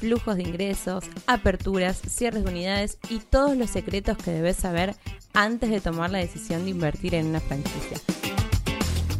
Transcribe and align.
flujos 0.00 0.36
de 0.36 0.42
ingresos, 0.42 1.04
aperturas, 1.26 2.00
cierres 2.00 2.44
de 2.44 2.50
unidades 2.50 2.98
y 3.10 3.18
todos 3.18 3.56
los 3.56 3.70
secretos 3.70 4.16
que 4.16 4.30
debes 4.30 4.56
saber 4.56 4.96
antes 5.34 5.68
de 5.70 5.80
tomar 5.80 6.10
la 6.10 6.18
decisión 6.18 6.64
de 6.64 6.70
invertir 6.70 7.14
en 7.14 7.26
una 7.26 7.40
franquicia. 7.40 7.98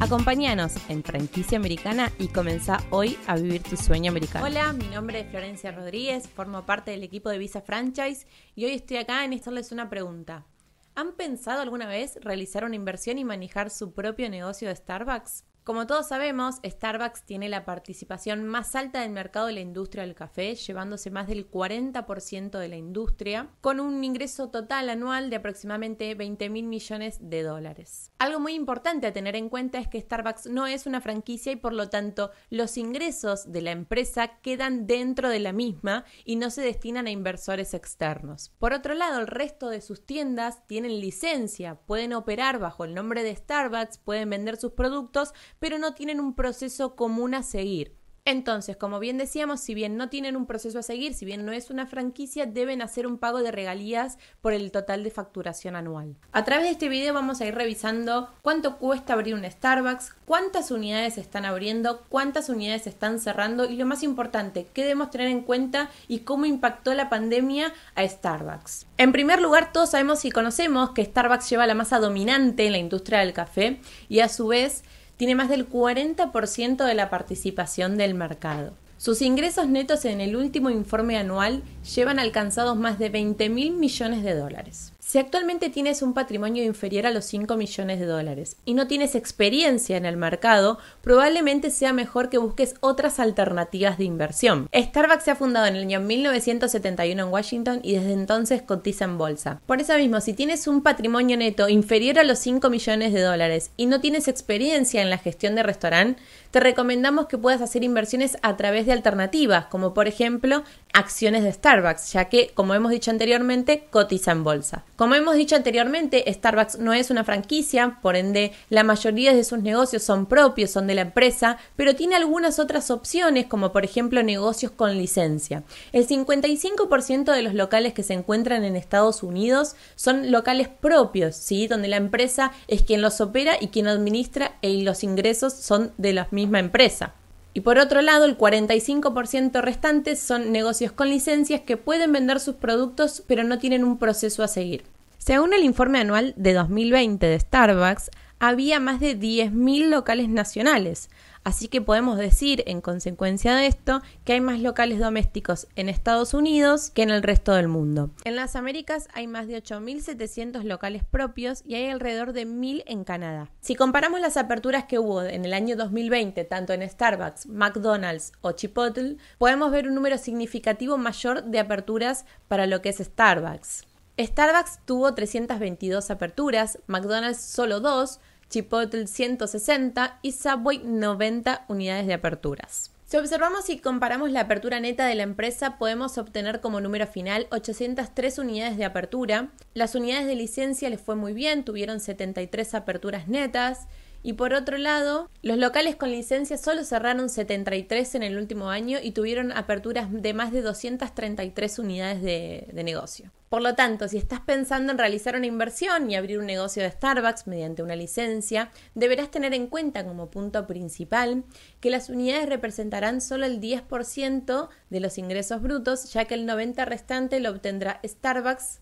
Acompáñanos 0.00 0.72
en 0.88 1.04
Franquicia 1.04 1.58
Americana 1.58 2.10
y 2.18 2.28
comenzá 2.28 2.78
hoy 2.88 3.18
a 3.26 3.36
vivir 3.36 3.62
tu 3.62 3.76
sueño 3.76 4.10
americano. 4.10 4.46
Hola, 4.46 4.72
mi 4.72 4.86
nombre 4.86 5.20
es 5.20 5.28
Florencia 5.28 5.72
Rodríguez, 5.72 6.26
formo 6.26 6.64
parte 6.64 6.92
del 6.92 7.02
equipo 7.02 7.28
de 7.28 7.36
Visa 7.36 7.60
Franchise 7.60 8.26
y 8.54 8.64
hoy 8.64 8.72
estoy 8.72 8.96
acá 8.96 9.22
en 9.26 9.34
hacerles 9.34 9.72
una 9.72 9.90
pregunta. 9.90 10.46
¿Han 10.94 11.12
pensado 11.12 11.60
alguna 11.60 11.86
vez 11.86 12.18
realizar 12.22 12.64
una 12.64 12.76
inversión 12.76 13.18
y 13.18 13.24
manejar 13.24 13.68
su 13.68 13.92
propio 13.92 14.30
negocio 14.30 14.68
de 14.68 14.76
Starbucks? 14.76 15.44
Como 15.62 15.86
todos 15.86 16.08
sabemos, 16.08 16.56
Starbucks 16.64 17.24
tiene 17.24 17.50
la 17.50 17.66
participación 17.66 18.46
más 18.46 18.74
alta 18.74 19.02
del 19.02 19.10
mercado 19.10 19.46
de 19.46 19.52
la 19.52 19.60
industria 19.60 20.04
del 20.04 20.14
café, 20.14 20.54
llevándose 20.54 21.10
más 21.10 21.28
del 21.28 21.50
40% 21.50 22.58
de 22.58 22.68
la 22.68 22.76
industria, 22.76 23.50
con 23.60 23.78
un 23.78 24.02
ingreso 24.02 24.48
total 24.48 24.88
anual 24.88 25.28
de 25.28 25.36
aproximadamente 25.36 26.14
20 26.14 26.48
mil 26.48 26.66
millones 26.66 27.18
de 27.20 27.42
dólares. 27.42 28.10
Algo 28.18 28.40
muy 28.40 28.54
importante 28.54 29.06
a 29.06 29.12
tener 29.12 29.36
en 29.36 29.50
cuenta 29.50 29.78
es 29.78 29.86
que 29.86 30.00
Starbucks 30.00 30.46
no 30.46 30.66
es 30.66 30.86
una 30.86 31.02
franquicia 31.02 31.52
y 31.52 31.56
por 31.56 31.74
lo 31.74 31.90
tanto 31.90 32.30
los 32.48 32.78
ingresos 32.78 33.52
de 33.52 33.60
la 33.60 33.72
empresa 33.72 34.38
quedan 34.40 34.86
dentro 34.86 35.28
de 35.28 35.40
la 35.40 35.52
misma 35.52 36.04
y 36.24 36.36
no 36.36 36.48
se 36.48 36.62
destinan 36.62 37.06
a 37.06 37.10
inversores 37.10 37.74
externos. 37.74 38.50
Por 38.58 38.72
otro 38.72 38.94
lado, 38.94 39.20
el 39.20 39.26
resto 39.26 39.68
de 39.68 39.82
sus 39.82 40.06
tiendas 40.06 40.66
tienen 40.66 41.00
licencia, 41.00 41.74
pueden 41.74 42.14
operar 42.14 42.58
bajo 42.58 42.84
el 42.84 42.94
nombre 42.94 43.22
de 43.22 43.36
Starbucks, 43.36 43.98
pueden 43.98 44.30
vender 44.30 44.56
sus 44.56 44.72
productos, 44.72 45.34
pero 45.60 45.78
no 45.78 45.94
tienen 45.94 46.18
un 46.18 46.34
proceso 46.34 46.96
común 46.96 47.34
a 47.34 47.44
seguir. 47.44 48.00
Entonces, 48.26 48.76
como 48.76 48.98
bien 48.98 49.16
decíamos, 49.16 49.60
si 49.60 49.74
bien 49.74 49.96
no 49.96 50.08
tienen 50.08 50.36
un 50.36 50.46
proceso 50.46 50.78
a 50.78 50.82
seguir, 50.82 51.14
si 51.14 51.24
bien 51.24 51.46
no 51.46 51.52
es 51.52 51.70
una 51.70 51.86
franquicia, 51.86 52.46
deben 52.46 52.82
hacer 52.82 53.06
un 53.06 53.18
pago 53.18 53.42
de 53.42 53.50
regalías 53.50 54.18
por 54.40 54.52
el 54.52 54.70
total 54.70 55.02
de 55.02 55.10
facturación 55.10 55.74
anual. 55.74 56.16
A 56.32 56.44
través 56.44 56.66
de 56.66 56.70
este 56.72 56.88
video 56.88 57.14
vamos 57.14 57.40
a 57.40 57.46
ir 57.46 57.54
revisando 57.54 58.28
cuánto 58.42 58.76
cuesta 58.76 59.14
abrir 59.14 59.34
un 59.34 59.50
Starbucks, 59.50 60.14
cuántas 60.26 60.70
unidades 60.70 61.16
están 61.16 61.44
abriendo, 61.44 62.04
cuántas 62.08 62.50
unidades 62.50 62.86
están 62.86 63.20
cerrando 63.20 63.64
y 63.64 63.76
lo 63.76 63.86
más 63.86 64.02
importante, 64.02 64.66
qué 64.74 64.82
debemos 64.82 65.10
tener 65.10 65.28
en 65.28 65.40
cuenta 65.40 65.90
y 66.06 66.20
cómo 66.20 66.44
impactó 66.44 66.92
la 66.94 67.08
pandemia 67.08 67.72
a 67.94 68.06
Starbucks. 68.06 68.86
En 68.98 69.12
primer 69.12 69.40
lugar, 69.40 69.72
todos 69.72 69.90
sabemos 69.90 70.24
y 70.26 70.30
conocemos 70.30 70.90
que 70.90 71.04
Starbucks 71.04 71.48
lleva 71.48 71.66
la 71.66 71.74
masa 71.74 71.98
dominante 71.98 72.66
en 72.66 72.72
la 72.72 72.78
industria 72.78 73.20
del 73.20 73.32
café 73.32 73.80
y 74.08 74.20
a 74.20 74.28
su 74.28 74.48
vez 74.48 74.84
tiene 75.20 75.34
más 75.34 75.50
del 75.50 75.68
40% 75.68 76.82
de 76.82 76.94
la 76.94 77.10
participación 77.10 77.98
del 77.98 78.14
mercado. 78.14 78.72
Sus 78.96 79.20
ingresos 79.20 79.68
netos 79.68 80.06
en 80.06 80.22
el 80.22 80.34
último 80.34 80.70
informe 80.70 81.18
anual 81.18 81.62
llevan 81.94 82.18
alcanzados 82.18 82.78
más 82.78 82.98
de 82.98 83.10
20 83.10 83.50
mil 83.50 83.74
millones 83.74 84.22
de 84.22 84.34
dólares. 84.34 84.94
Si 85.10 85.18
actualmente 85.18 85.70
tienes 85.70 86.02
un 86.02 86.14
patrimonio 86.14 86.62
inferior 86.62 87.04
a 87.04 87.10
los 87.10 87.24
5 87.24 87.56
millones 87.56 87.98
de 87.98 88.06
dólares 88.06 88.56
y 88.64 88.74
no 88.74 88.86
tienes 88.86 89.16
experiencia 89.16 89.96
en 89.96 90.06
el 90.06 90.16
mercado, 90.16 90.78
probablemente 91.02 91.70
sea 91.70 91.92
mejor 91.92 92.28
que 92.28 92.38
busques 92.38 92.76
otras 92.78 93.18
alternativas 93.18 93.98
de 93.98 94.04
inversión. 94.04 94.68
Starbucks 94.72 95.24
se 95.24 95.32
ha 95.32 95.34
fundado 95.34 95.66
en 95.66 95.74
el 95.74 95.82
año 95.82 95.98
1971 95.98 97.24
en 97.24 97.28
Washington 97.28 97.80
y 97.82 97.96
desde 97.96 98.12
entonces 98.12 98.62
cotiza 98.62 99.04
en 99.04 99.18
bolsa. 99.18 99.60
Por 99.66 99.80
eso 99.80 99.96
mismo, 99.96 100.20
si 100.20 100.32
tienes 100.32 100.68
un 100.68 100.80
patrimonio 100.80 101.36
neto 101.36 101.68
inferior 101.68 102.20
a 102.20 102.22
los 102.22 102.38
5 102.38 102.70
millones 102.70 103.12
de 103.12 103.22
dólares 103.22 103.72
y 103.76 103.86
no 103.86 104.00
tienes 104.00 104.28
experiencia 104.28 105.02
en 105.02 105.10
la 105.10 105.18
gestión 105.18 105.56
de 105.56 105.64
restaurante, 105.64 106.22
te 106.52 106.60
recomendamos 106.60 107.26
que 107.26 107.36
puedas 107.36 107.62
hacer 107.62 107.82
inversiones 107.82 108.38
a 108.42 108.56
través 108.56 108.86
de 108.86 108.92
alternativas, 108.92 109.66
como 109.66 109.92
por 109.92 110.06
ejemplo 110.06 110.62
acciones 110.92 111.42
de 111.42 111.52
Starbucks, 111.52 112.12
ya 112.12 112.26
que, 112.26 112.52
como 112.54 112.74
hemos 112.74 112.92
dicho 112.92 113.10
anteriormente, 113.10 113.88
cotiza 113.90 114.30
en 114.30 114.44
bolsa. 114.44 114.84
Como 115.00 115.14
hemos 115.14 115.36
dicho 115.36 115.56
anteriormente, 115.56 116.30
Starbucks 116.30 116.78
no 116.78 116.92
es 116.92 117.08
una 117.08 117.24
franquicia, 117.24 117.98
por 118.02 118.16
ende 118.16 118.52
la 118.68 118.84
mayoría 118.84 119.32
de 119.32 119.44
sus 119.44 119.60
negocios 119.60 120.02
son 120.02 120.26
propios, 120.26 120.72
son 120.72 120.86
de 120.86 120.94
la 120.94 121.00
empresa, 121.00 121.56
pero 121.74 121.96
tiene 121.96 122.16
algunas 122.16 122.58
otras 122.58 122.90
opciones, 122.90 123.46
como 123.46 123.72
por 123.72 123.86
ejemplo 123.86 124.22
negocios 124.22 124.72
con 124.72 124.98
licencia. 124.98 125.62
El 125.92 126.06
55% 126.06 127.32
de 127.32 127.40
los 127.40 127.54
locales 127.54 127.94
que 127.94 128.02
se 128.02 128.12
encuentran 128.12 128.62
en 128.62 128.76
Estados 128.76 129.22
Unidos 129.22 129.74
son 129.94 130.30
locales 130.30 130.68
propios, 130.68 131.34
¿sí? 131.34 131.66
donde 131.66 131.88
la 131.88 131.96
empresa 131.96 132.52
es 132.68 132.82
quien 132.82 133.00
los 133.00 133.22
opera 133.22 133.54
y 133.58 133.68
quien 133.68 133.88
administra 133.88 134.58
y 134.60 134.82
los 134.82 135.02
ingresos 135.02 135.54
son 135.54 135.94
de 135.96 136.12
la 136.12 136.28
misma 136.30 136.58
empresa. 136.58 137.14
Y 137.52 137.60
por 137.60 137.78
otro 137.78 138.00
lado, 138.00 138.24
el 138.24 138.38
45% 138.38 139.60
restante 139.60 140.16
son 140.16 140.52
negocios 140.52 140.92
con 140.92 141.08
licencias 141.08 141.62
que 141.62 141.76
pueden 141.76 142.12
vender 142.12 142.38
sus 142.40 142.54
productos 142.54 143.24
pero 143.26 143.44
no 143.44 143.58
tienen 143.58 143.84
un 143.84 143.98
proceso 143.98 144.42
a 144.42 144.48
seguir. 144.48 144.84
Según 145.20 145.52
el 145.52 145.64
informe 145.64 145.98
anual 145.98 146.32
de 146.38 146.54
2020 146.54 147.26
de 147.26 147.38
Starbucks, 147.38 148.10
había 148.38 148.80
más 148.80 149.00
de 149.00 149.18
10.000 149.18 149.90
locales 149.90 150.30
nacionales, 150.30 151.10
así 151.44 151.68
que 151.68 151.82
podemos 151.82 152.16
decir, 152.16 152.64
en 152.66 152.80
consecuencia 152.80 153.54
de 153.54 153.66
esto, 153.66 154.00
que 154.24 154.32
hay 154.32 154.40
más 154.40 154.60
locales 154.60 154.98
domésticos 154.98 155.68
en 155.76 155.90
Estados 155.90 156.32
Unidos 156.32 156.90
que 156.90 157.02
en 157.02 157.10
el 157.10 157.22
resto 157.22 157.52
del 157.52 157.68
mundo. 157.68 158.08
En 158.24 158.34
las 158.34 158.56
Américas 158.56 159.08
hay 159.12 159.26
más 159.26 159.46
de 159.46 159.62
8.700 159.62 160.62
locales 160.62 161.04
propios 161.04 161.62
y 161.66 161.74
hay 161.74 161.90
alrededor 161.90 162.32
de 162.32 162.46
1.000 162.46 162.84
en 162.86 163.04
Canadá. 163.04 163.50
Si 163.60 163.74
comparamos 163.74 164.22
las 164.22 164.38
aperturas 164.38 164.84
que 164.84 164.98
hubo 164.98 165.22
en 165.22 165.44
el 165.44 165.52
año 165.52 165.76
2020, 165.76 166.42
tanto 166.44 166.72
en 166.72 166.88
Starbucks, 166.88 167.46
McDonald's 167.46 168.32
o 168.40 168.52
Chipotle, 168.52 169.18
podemos 169.36 169.70
ver 169.70 169.86
un 169.86 169.96
número 169.96 170.16
significativo 170.16 170.96
mayor 170.96 171.44
de 171.44 171.58
aperturas 171.58 172.24
para 172.48 172.66
lo 172.66 172.80
que 172.80 172.88
es 172.88 172.96
Starbucks. 172.96 173.89
Starbucks 174.18 174.80
tuvo 174.84 175.14
322 175.14 176.10
aperturas, 176.10 176.78
McDonald's 176.86 177.40
solo 177.40 177.80
2, 177.80 178.20
Chipotle 178.50 179.06
160 179.06 180.18
y 180.22 180.32
Subway 180.32 180.82
90 180.84 181.64
unidades 181.68 182.06
de 182.06 182.14
aperturas. 182.14 182.90
Si 183.10 183.16
observamos 183.16 183.68
y 183.70 183.78
comparamos 183.78 184.30
la 184.30 184.42
apertura 184.42 184.78
neta 184.78 185.04
de 185.06 185.16
la 185.16 185.24
empresa, 185.24 185.78
podemos 185.78 186.16
obtener 186.16 186.60
como 186.60 186.80
número 186.80 187.08
final 187.08 187.48
803 187.50 188.38
unidades 188.38 188.76
de 188.76 188.84
apertura. 188.84 189.48
Las 189.74 189.96
unidades 189.96 190.26
de 190.26 190.36
licencia 190.36 190.88
les 190.90 191.00
fue 191.00 191.16
muy 191.16 191.32
bien, 191.32 191.64
tuvieron 191.64 191.98
73 191.98 192.74
aperturas 192.74 193.26
netas. 193.26 193.88
Y 194.22 194.34
por 194.34 194.52
otro 194.52 194.76
lado, 194.76 195.30
los 195.42 195.56
locales 195.56 195.96
con 195.96 196.10
licencia 196.10 196.58
solo 196.58 196.84
cerraron 196.84 197.30
73 197.30 198.14
en 198.16 198.22
el 198.22 198.36
último 198.36 198.68
año 198.68 198.98
y 199.02 199.12
tuvieron 199.12 199.50
aperturas 199.52 200.08
de 200.10 200.34
más 200.34 200.52
de 200.52 200.60
233 200.60 201.78
unidades 201.78 202.22
de, 202.22 202.82
negocio. 202.84 203.30
Por 203.48 203.62
lo 203.62 203.74
tanto, 203.74 204.08
si 204.08 204.16
estás 204.16 204.40
pensando 204.40 204.92
en 204.92 204.98
realizar 204.98 205.36
una 205.36 205.46
inversión 205.46 206.10
y 206.10 206.16
abrir 206.16 206.38
un 206.38 206.46
negocio 206.46 206.82
de 206.82 206.90
Starbucks 206.90 207.46
mediante 207.46 207.82
una 207.82 207.96
licencia, 207.96 208.70
deberás 208.94 209.30
tener 209.30 209.54
en 209.54 209.66
cuenta 209.66 210.04
como 210.04 210.30
punto 210.30 210.66
principal 210.66 211.44
que 211.80 211.90
las 211.90 212.10
unidades 212.10 212.48
representarán 212.48 213.20
solo 213.20 213.46
el 213.46 213.60
10% 213.60 214.68
de 214.90 215.00
los 215.00 215.18
ingresos 215.18 215.62
brutos, 215.62 216.12
ya 216.12 216.26
que 216.26 216.34
el 216.34 216.46
90% 216.46 216.84
restante 216.86 217.40
lo 217.40 217.50
obtendrá 217.50 218.00
Starbucks 218.04 218.80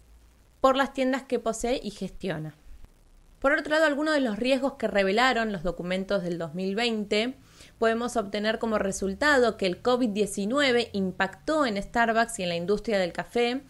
por 0.60 0.76
las 0.76 0.92
tiendas 0.92 1.22
que 1.22 1.38
posee 1.38 1.80
y 1.82 1.90
gestiona. 1.90 2.54
Por 3.38 3.52
otro 3.52 3.70
lado, 3.70 3.86
algunos 3.86 4.14
de 4.14 4.20
los 4.20 4.36
riesgos 4.38 4.74
que 4.74 4.88
revelaron 4.88 5.52
los 5.52 5.62
documentos 5.62 6.24
del 6.24 6.38
2020 6.38 7.36
podemos 7.78 8.16
obtener 8.16 8.58
como 8.58 8.78
resultado 8.78 9.56
que 9.56 9.66
el 9.66 9.80
COVID-19 9.80 10.90
impactó 10.92 11.64
en 11.64 11.80
Starbucks 11.80 12.40
y 12.40 12.42
en 12.42 12.48
la 12.48 12.56
industria 12.56 12.98
del 12.98 13.12
café, 13.12 13.62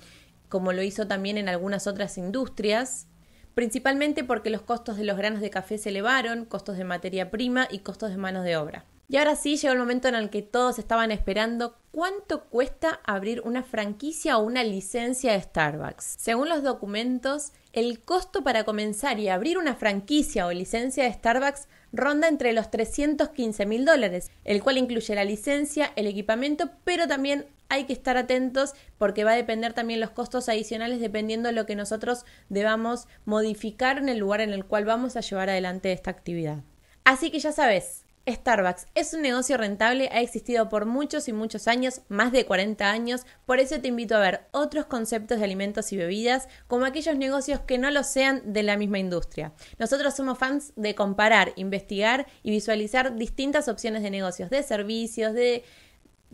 como 0.48 0.72
lo 0.72 0.82
hizo 0.82 1.06
también 1.06 1.36
en 1.36 1.50
algunas 1.50 1.86
otras 1.86 2.16
industrias, 2.16 3.08
principalmente 3.54 4.24
porque 4.24 4.48
los 4.48 4.62
costos 4.62 4.96
de 4.96 5.04
los 5.04 5.18
granos 5.18 5.42
de 5.42 5.50
café 5.50 5.76
se 5.76 5.90
elevaron, 5.90 6.46
costos 6.46 6.78
de 6.78 6.84
materia 6.84 7.30
prima 7.30 7.68
y 7.70 7.80
costos 7.80 8.10
de 8.10 8.16
manos 8.16 8.44
de 8.44 8.56
obra. 8.56 8.86
Y 9.10 9.16
ahora 9.16 9.36
sí 9.36 9.56
llegó 9.56 9.72
el 9.72 9.78
momento 9.78 10.08
en 10.08 10.14
el 10.14 10.28
que 10.28 10.42
todos 10.42 10.78
estaban 10.78 11.10
esperando 11.10 11.78
cuánto 11.92 12.44
cuesta 12.44 13.00
abrir 13.04 13.40
una 13.40 13.62
franquicia 13.62 14.36
o 14.36 14.44
una 14.44 14.62
licencia 14.62 15.32
de 15.32 15.40
Starbucks. 15.40 16.16
Según 16.18 16.50
los 16.50 16.62
documentos, 16.62 17.52
el 17.72 18.00
costo 18.00 18.44
para 18.44 18.64
comenzar 18.64 19.18
y 19.18 19.30
abrir 19.30 19.56
una 19.56 19.74
franquicia 19.74 20.46
o 20.46 20.52
licencia 20.52 21.04
de 21.04 21.12
Starbucks 21.14 21.68
ronda 21.90 22.28
entre 22.28 22.52
los 22.52 22.70
315 22.70 23.64
mil 23.64 23.86
dólares, 23.86 24.30
el 24.44 24.62
cual 24.62 24.76
incluye 24.76 25.14
la 25.14 25.24
licencia, 25.24 25.90
el 25.96 26.06
equipamiento, 26.06 26.70
pero 26.84 27.08
también 27.08 27.46
hay 27.70 27.84
que 27.84 27.94
estar 27.94 28.18
atentos 28.18 28.74
porque 28.98 29.24
va 29.24 29.32
a 29.32 29.36
depender 29.36 29.72
también 29.72 30.00
los 30.00 30.10
costos 30.10 30.50
adicionales 30.50 31.00
dependiendo 31.00 31.48
de 31.48 31.54
lo 31.54 31.64
que 31.64 31.76
nosotros 31.76 32.26
debamos 32.50 33.08
modificar 33.24 33.96
en 33.96 34.10
el 34.10 34.18
lugar 34.18 34.42
en 34.42 34.50
el 34.50 34.66
cual 34.66 34.84
vamos 34.84 35.16
a 35.16 35.20
llevar 35.20 35.48
adelante 35.48 35.92
esta 35.92 36.10
actividad. 36.10 36.58
Así 37.04 37.30
que 37.30 37.38
ya 37.38 37.52
sabes, 37.52 38.04
Starbucks 38.32 38.86
es 38.94 39.14
un 39.14 39.22
negocio 39.22 39.56
rentable, 39.56 40.08
ha 40.12 40.20
existido 40.20 40.68
por 40.68 40.86
muchos 40.86 41.28
y 41.28 41.32
muchos 41.32 41.68
años, 41.68 42.02
más 42.08 42.32
de 42.32 42.46
40 42.46 42.90
años, 42.90 43.26
por 43.46 43.60
eso 43.60 43.80
te 43.80 43.88
invito 43.88 44.16
a 44.16 44.20
ver 44.20 44.42
otros 44.52 44.86
conceptos 44.86 45.38
de 45.38 45.44
alimentos 45.44 45.92
y 45.92 45.96
bebidas, 45.96 46.48
como 46.66 46.84
aquellos 46.84 47.16
negocios 47.16 47.60
que 47.60 47.78
no 47.78 47.90
lo 47.90 48.02
sean 48.04 48.52
de 48.52 48.62
la 48.62 48.76
misma 48.76 48.98
industria. 48.98 49.52
Nosotros 49.78 50.14
somos 50.14 50.38
fans 50.38 50.72
de 50.76 50.94
comparar, 50.94 51.52
investigar 51.56 52.26
y 52.42 52.50
visualizar 52.50 53.16
distintas 53.16 53.68
opciones 53.68 54.02
de 54.02 54.10
negocios, 54.10 54.50
de 54.50 54.62
servicios, 54.62 55.32
de, 55.34 55.64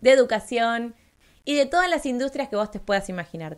educación 0.03 0.95
y 1.45 1.55
de 1.55 1.67
todas 1.67 1.89
las 1.89 2.05
industrias 2.05 2.49
que 2.49 2.57
vos 2.57 2.71
te 2.71 2.81
puedas 2.81 3.09
imaginar. 3.09 3.53